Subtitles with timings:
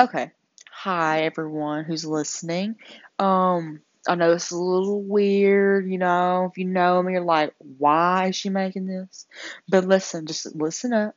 [0.00, 0.32] Okay.
[0.72, 2.74] Hi everyone who's listening.
[3.20, 7.54] Um, I know it's a little weird, you know, if you know me, you're like,
[7.58, 9.28] why is she making this?
[9.68, 11.14] But listen, just listen up,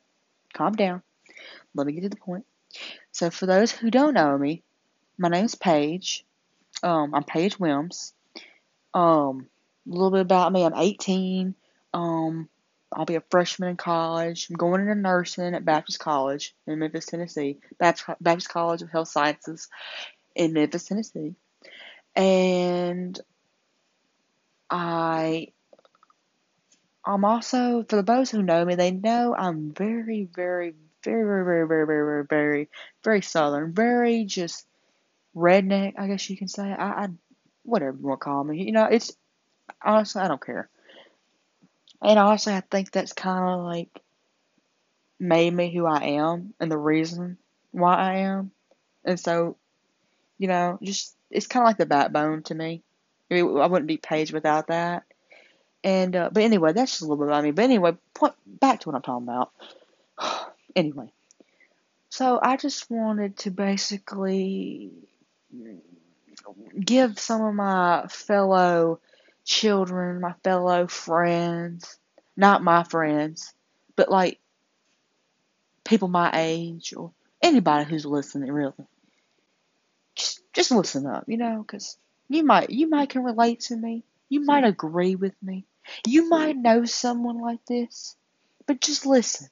[0.53, 1.01] calm down.
[1.73, 2.45] Let me get to the point.
[3.11, 4.61] So for those who don't know me,
[5.17, 6.23] my name's Paige.
[6.83, 8.13] Um, I'm Paige Williams.
[8.93, 9.47] Um,
[9.87, 10.63] a little bit about me.
[10.63, 11.55] I'm 18.
[11.95, 12.47] Um,
[12.91, 14.47] I'll be a freshman in college.
[14.49, 17.59] I'm going into nursing at Baptist College in Memphis, Tennessee.
[17.77, 19.67] Baptist Baptist College of Health Sciences
[20.35, 21.35] in Memphis, Tennessee.
[22.15, 23.19] And
[24.69, 25.49] I
[27.05, 30.73] I'm also for those who know me, they know I'm very, very,
[31.03, 32.69] very, very, very, very, very, very, very,
[33.03, 34.65] very southern, very just
[35.35, 36.63] redneck, I guess you can say.
[36.63, 37.07] I, I
[37.63, 38.63] whatever you want to call me.
[38.63, 39.13] You know, it's
[39.83, 40.69] honestly I don't care.
[42.01, 44.01] And honestly, I think that's kind of like
[45.19, 47.37] made me who I am and the reason
[47.71, 48.51] why I am.
[49.03, 49.57] And so,
[50.37, 52.83] you know, just it's kind of like the backbone to me.
[53.29, 55.03] I, mean, I wouldn't be Paige without that.
[55.83, 57.51] And uh, but anyway, that's just a little bit about me.
[57.51, 59.51] But anyway, point back to what I'm talking about.
[60.75, 61.11] anyway,
[62.09, 64.91] so I just wanted to basically
[66.79, 68.99] give some of my fellow
[69.47, 71.97] children, my fellow friends,
[72.35, 73.53] not my friends,
[73.95, 74.39] but like
[75.83, 78.73] people my age or anybody who's listening really.
[80.15, 81.97] Just, just listen up, you know, because
[82.29, 84.03] you might you might can relate to me.
[84.29, 85.65] You might agree with me.
[86.05, 88.17] You might know someone like this,
[88.65, 89.47] but just listen.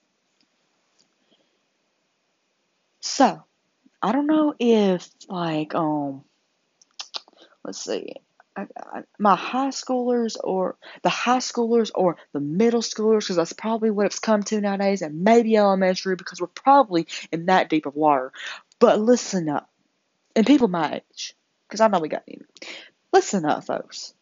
[2.99, 3.43] So,
[4.01, 6.25] I don't know if like um
[7.63, 8.24] let's see
[8.57, 13.91] I, my high schoolers or the high schoolers or the middle schoolers because that's probably
[13.91, 17.95] what it's come to nowadays and maybe elementary because we're probably in that deep of
[17.95, 18.31] water.
[18.79, 19.69] But listen up
[20.35, 21.35] and people my age
[21.67, 22.45] because i know we got you
[23.13, 24.13] listen up folks.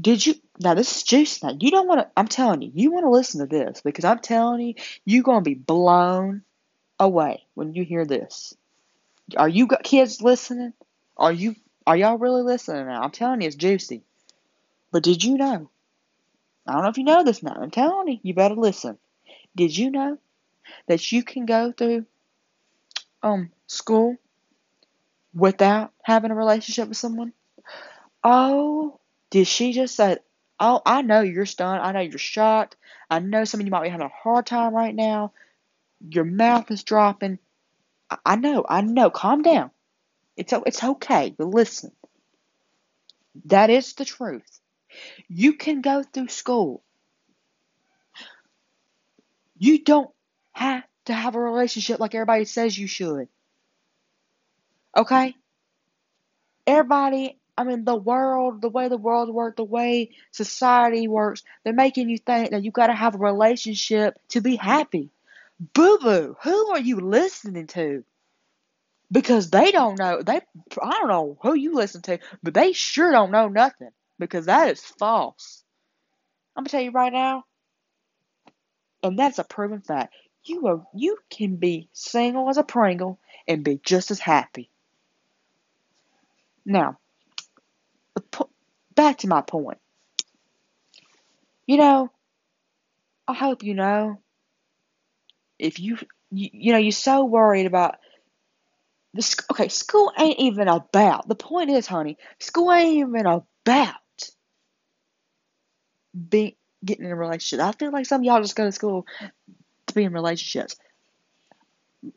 [0.00, 2.92] Did you now this is juice now you don't want to i'm telling you you
[2.92, 4.74] want to listen to this because i'm telling you
[5.04, 6.42] you're to be blown
[7.00, 8.54] away when you hear this.
[9.36, 10.74] Are you got kids listening?
[11.16, 11.56] Are you
[11.86, 13.02] are y'all really listening now?
[13.02, 14.02] I'm telling you, it's juicy.
[14.92, 15.70] But did you know?
[16.66, 17.56] I don't know if you know this now.
[17.60, 18.98] I'm telling you, you better listen.
[19.56, 20.18] Did you know
[20.86, 22.06] that you can go through
[23.22, 24.16] um school
[25.34, 27.32] without having a relationship with someone?
[28.22, 30.18] Oh, did she just say?
[30.58, 31.82] Oh, I know you're stunned.
[31.82, 32.76] I know you're shocked.
[33.08, 35.32] I know some of you might be having a hard time right now.
[36.08, 37.38] Your mouth is dropping.
[38.10, 38.64] I, I know.
[38.68, 39.10] I know.
[39.10, 39.70] Calm down.
[40.40, 41.34] It's it's okay.
[41.36, 41.92] But listen.
[43.46, 44.60] That is the truth.
[45.28, 46.82] You can go through school.
[49.58, 50.10] You don't
[50.52, 53.28] have to have a relationship like everybody says you should.
[54.96, 55.36] Okay?
[56.66, 61.72] Everybody, I mean, the world, the way the world works, the way society works, they're
[61.72, 65.10] making you think that you got to have a relationship to be happy.
[65.74, 68.04] Boo boo, who are you listening to?
[69.12, 70.22] Because they don't know.
[70.22, 70.40] They,
[70.82, 74.68] I don't know who you listen to, but they sure don't know nothing because that
[74.68, 75.64] is false.
[76.56, 77.44] I'm gonna tell you right now,
[79.02, 80.14] and that's a proven fact.
[80.44, 84.70] You are you can be single as a Pringle and be just as happy.
[86.64, 86.98] Now,
[88.94, 89.78] back to my point.
[91.66, 92.10] You know,
[93.26, 94.20] I hope you know
[95.58, 95.98] if you
[96.30, 97.96] you, you know you're so worried about
[99.14, 103.94] the okay school ain't even about the point is honey school ain't even about
[106.28, 106.54] being
[106.84, 107.64] getting in a relationship.
[107.64, 109.06] I feel like some y'all just go to school
[109.86, 110.76] to be in relationships.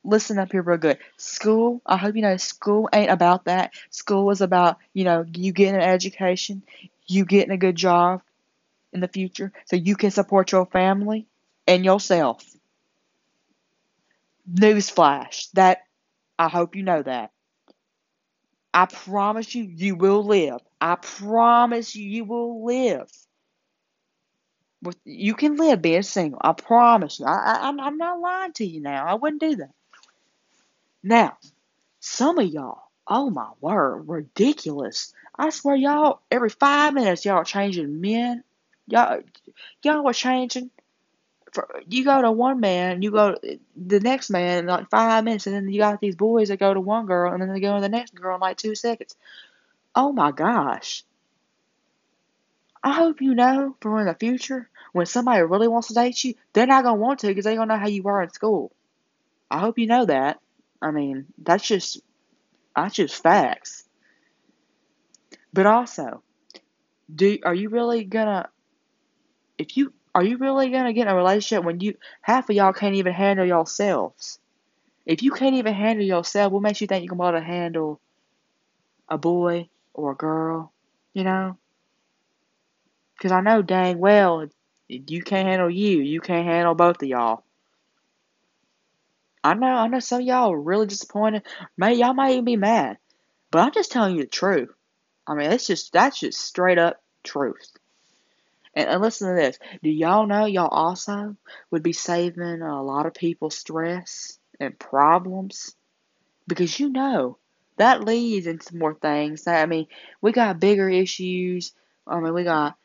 [0.04, 0.98] Listen up here real good.
[1.18, 3.74] School i hope you know school ain't about that.
[3.90, 6.64] School is about you know you getting an education
[7.06, 8.22] you getting a good job
[8.94, 11.28] in the future so you can support your family
[11.68, 12.44] and yourself.
[14.52, 15.84] Newsflash that
[16.44, 17.32] I hope you know that.
[18.74, 20.60] I promise you, you will live.
[20.82, 23.10] I promise you, you will live.
[24.82, 26.42] With, you can live being single.
[26.44, 27.26] I promise you.
[27.26, 29.06] I, I, I'm, not lying to you now.
[29.06, 29.72] I wouldn't do that.
[31.02, 31.38] Now,
[32.02, 35.14] some of y'all, oh my word, ridiculous.
[35.38, 38.44] I swear, y'all, every five minutes, y'all changing men.
[38.88, 39.22] Y'all,
[39.82, 40.72] y'all are changing
[41.54, 45.24] for, you go to one man, you go to the next man in like five
[45.24, 47.60] minutes, and then you got these boys that go to one girl, and then they
[47.60, 49.16] go to the next girl in like two seconds.
[49.96, 51.04] Oh my gosh.
[52.84, 56.36] I hope you know for in the future, when somebody really wants to date you,
[56.52, 58.72] they're not going to want to because they don't know how you were in school.
[59.50, 60.40] I hope you know that.
[60.82, 62.02] I mean, that's just
[62.76, 63.88] that's just facts.
[65.54, 66.24] But also,
[67.14, 68.50] do are you really gonna
[69.58, 72.74] if you are you really gonna get in a relationship when you half of y'all
[72.74, 74.40] can't even handle yourselves?
[75.06, 77.44] If you can't even handle yourself, what makes you think you can be able to
[77.44, 78.00] handle
[79.10, 80.72] a boy or a girl?
[81.14, 81.58] You know?
[83.16, 84.48] Because I know dang well
[84.88, 86.02] you can't handle you.
[86.02, 87.44] You can't handle both of y'all.
[89.44, 91.44] I know, I know some of y'all are really disappointed.
[91.78, 92.98] May y'all might even be mad.
[93.52, 94.70] But I'm just telling you the truth.
[95.28, 97.72] I mean, it's just that's just straight up truth.
[98.76, 99.60] And, and listen to this.
[99.82, 101.36] Do y'all know y'all also
[101.72, 105.76] would be saving a lot of people stress and problems?
[106.48, 107.38] Because you know
[107.78, 109.48] that leads into more things.
[109.48, 109.88] I mean,
[110.22, 111.74] we got bigger issues.
[112.06, 112.76] I mean, we got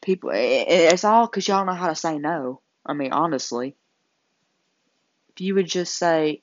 [0.00, 0.30] people.
[0.32, 2.60] It's all because y'all know how to say no.
[2.84, 3.74] I mean, honestly,
[5.30, 6.42] if you would just say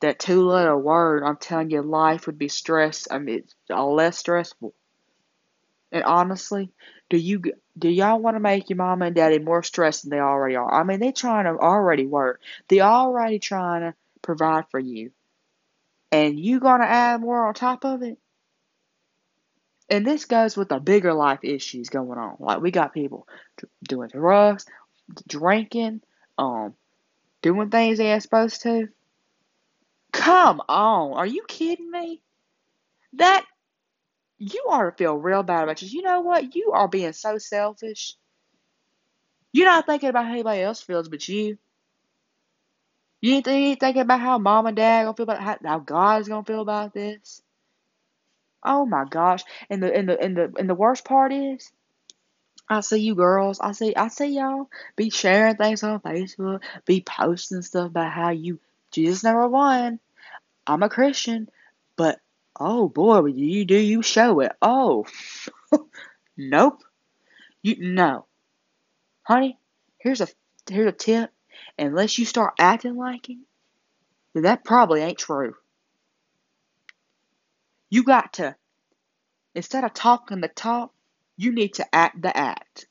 [0.00, 3.08] that two letter word, I'm telling you, life would be stress.
[3.10, 4.74] I mean, it's all less stressful.
[5.92, 6.70] And honestly,
[7.10, 7.42] do you
[7.78, 10.72] do y'all want to make your mama and daddy more stressed than they already are?
[10.72, 12.40] I mean, they're trying to already work.
[12.68, 15.10] They're already trying to provide for you,
[16.10, 18.16] and you gonna add more on top of it.
[19.90, 22.36] And this goes with the bigger life issues going on.
[22.38, 23.26] Like we got people
[23.82, 24.64] doing drugs,
[25.26, 26.02] drinking,
[26.38, 26.74] um,
[27.42, 28.88] doing things they ain't supposed to.
[30.12, 32.22] Come on, are you kidding me?
[33.14, 33.44] That
[34.40, 35.88] you ought to feel real bad about you.
[35.88, 36.56] You know what?
[36.56, 38.14] You are being so selfish.
[39.52, 41.58] You're not thinking about how anybody else feels but you.
[43.20, 46.44] You ain't, thinking about how mom and dad gonna feel about how, how God's gonna
[46.44, 47.42] feel about this.
[48.64, 49.42] Oh my gosh!
[49.68, 51.70] And the and the and the and the worst part is,
[52.66, 53.60] I see you girls.
[53.60, 58.30] I see I see y'all be sharing things on Facebook, be posting stuff about how
[58.30, 58.58] you
[58.90, 60.00] Jesus number one.
[60.66, 61.50] I'm a Christian,
[61.96, 62.20] but
[62.58, 64.52] oh boy, you do you show it.
[64.60, 65.06] Oh,
[66.36, 66.82] nope.
[67.62, 68.26] You no,
[69.22, 69.58] honey.
[69.98, 70.28] Here's a
[70.68, 71.30] here's a tip.
[71.78, 73.44] Unless you start acting like him,
[74.34, 75.54] then that probably ain't true.
[77.90, 78.56] You got to
[79.54, 80.92] instead of talking the talk,
[81.36, 82.86] you need to act the act.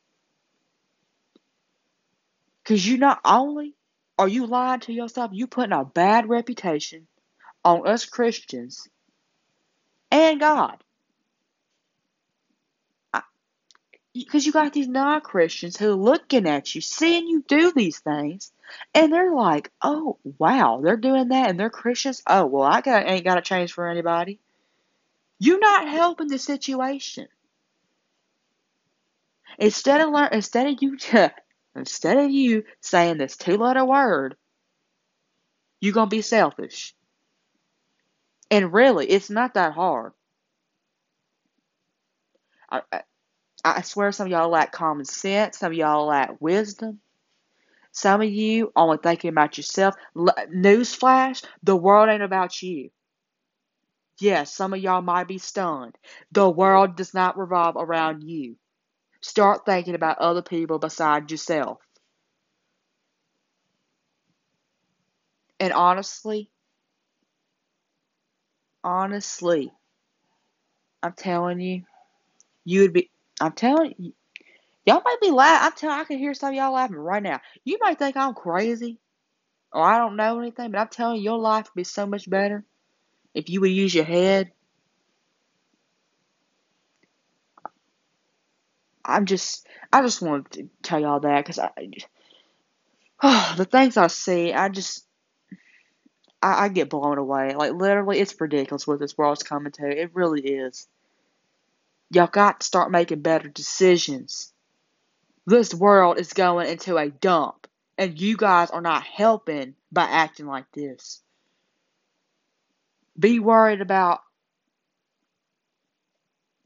[2.66, 3.76] Cause you not only
[4.20, 7.08] are you lying to yourself, you putting a bad reputation
[7.66, 8.88] on us Christians
[10.12, 10.84] and God.
[14.14, 18.00] Because you got these non Christians who are looking at you, seeing you do these
[18.00, 18.52] things,
[18.94, 22.24] and they're like, oh, wow, they're doing that and they're Christians?
[22.28, 24.40] Oh, well, I got, ain't got to change for anybody.
[25.40, 27.28] You're not helping the situation.
[29.58, 30.98] Instead of learn, instead of you,
[31.76, 34.36] instead of you saying this two-letter word,
[35.82, 36.94] you're gonna be selfish.
[38.52, 40.14] And really, it's not that hard.
[42.70, 43.02] I, I,
[43.64, 45.60] I swear some of y'all lack common sense.
[45.60, 47.00] Some of y'all lack wisdom.
[47.92, 49.96] Some of you only thinking about yourself.
[50.16, 52.92] Newsflash: the world ain't about you.
[54.20, 55.98] Yes, some of y'all might be stunned.
[56.32, 58.58] The world does not revolve around you.
[59.22, 61.80] Start thinking about other people besides yourself.
[65.60, 66.50] And honestly,
[68.84, 69.72] honestly,
[71.04, 71.84] I'm telling you,
[72.66, 73.10] you would be.
[73.42, 74.14] I'm telling you,
[74.86, 75.66] y'all might be laughing.
[75.68, 76.00] I'm telling.
[76.00, 77.42] I can hear some of y'all laughing right now.
[77.66, 79.00] You might think I'm crazy,
[79.74, 82.30] or I don't know anything, but I'm telling you, your life would be so much
[82.30, 82.66] better
[83.36, 84.52] if you would use your head.
[89.06, 91.72] I'm just, I just wanted to tell y'all that because I,
[93.24, 95.06] oh, the things I see, I just,
[96.42, 97.56] I, I get blown away.
[97.56, 99.88] Like literally, it's ridiculous what this world's coming to.
[99.88, 100.88] It really is.
[102.12, 104.52] Y'all got to start making better decisions.
[105.46, 107.68] This world is going into a dump,
[107.98, 111.22] and you guys are not helping by acting like this.
[113.18, 114.22] Be worried about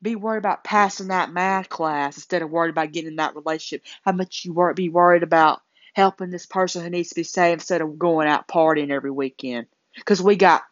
[0.01, 3.85] be worried about passing that math class instead of worried about getting in that relationship.
[4.03, 5.61] How much you worry, be worried about
[5.93, 9.67] helping this person who needs to be saved instead of going out partying every weekend.
[9.95, 10.63] Because we got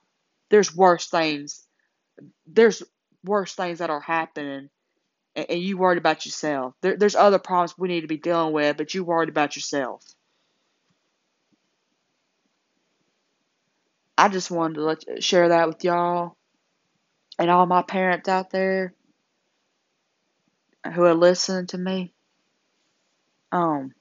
[0.49, 1.65] there's worse things.
[2.45, 2.83] There's
[3.23, 4.69] worse things that are happening
[5.35, 6.73] and, and you worried about yourself.
[6.81, 10.03] There, there's other problems we need to be dealing with, but you worried about yourself.
[14.17, 16.35] I just wanted to let, share that with y'all
[17.39, 18.93] and all my parents out there
[20.93, 22.13] who are listening to me.
[23.51, 23.93] Um,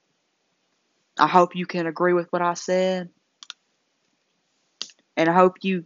[1.20, 3.10] I hope you can agree with what I said.
[5.16, 5.84] And I hope you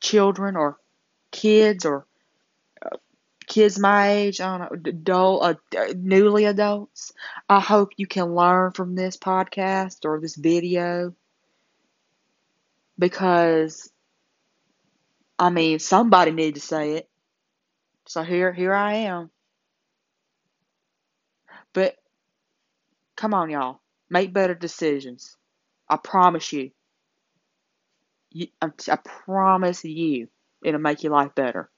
[0.00, 0.78] children or
[1.32, 2.06] kids or
[2.84, 2.96] uh,
[3.46, 5.42] kids my age, I don't know, adult,
[5.76, 7.12] uh, newly adults,
[7.48, 11.14] I hope you can learn from this podcast or this video
[12.98, 13.90] because
[15.38, 17.08] I mean somebody needed to say it.
[18.06, 19.30] So here here I am.
[21.72, 21.96] But
[23.16, 23.80] come on y'all,
[24.14, 25.36] make better decisions.
[25.90, 26.70] I promise you.
[28.30, 30.28] you I, I promise you
[30.64, 31.70] it'll make your life better.